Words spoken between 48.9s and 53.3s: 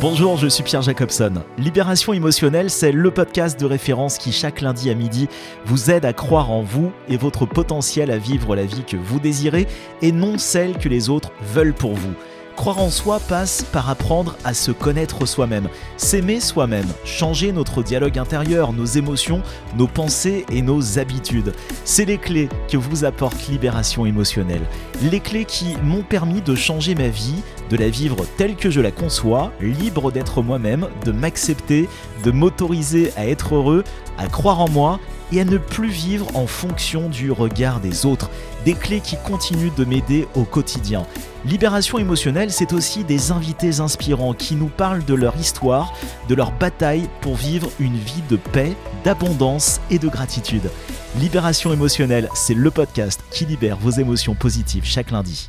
d'abondance et de gratitude. Libération émotionnelle, c'est le podcast